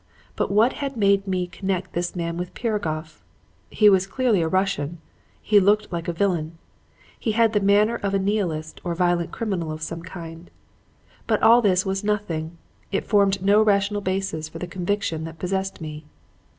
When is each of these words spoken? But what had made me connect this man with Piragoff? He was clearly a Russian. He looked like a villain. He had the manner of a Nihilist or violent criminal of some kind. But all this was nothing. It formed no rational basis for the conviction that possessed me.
But 0.35 0.49
what 0.49 0.73
had 0.81 0.97
made 0.97 1.27
me 1.27 1.45
connect 1.45 1.93
this 1.93 2.15
man 2.15 2.35
with 2.35 2.55
Piragoff? 2.55 3.23
He 3.69 3.87
was 3.87 4.07
clearly 4.07 4.41
a 4.41 4.47
Russian. 4.47 4.97
He 5.43 5.59
looked 5.59 5.93
like 5.93 6.07
a 6.07 6.11
villain. 6.11 6.57
He 7.19 7.33
had 7.33 7.53
the 7.53 7.59
manner 7.59 7.97
of 7.97 8.15
a 8.15 8.17
Nihilist 8.17 8.81
or 8.83 8.95
violent 8.95 9.29
criminal 9.31 9.71
of 9.71 9.83
some 9.83 10.01
kind. 10.01 10.49
But 11.27 11.43
all 11.43 11.61
this 11.61 11.85
was 11.85 12.03
nothing. 12.03 12.57
It 12.91 13.05
formed 13.05 13.43
no 13.45 13.61
rational 13.61 14.01
basis 14.01 14.49
for 14.49 14.57
the 14.57 14.65
conviction 14.65 15.23
that 15.25 15.37
possessed 15.37 15.79
me. 15.81 16.05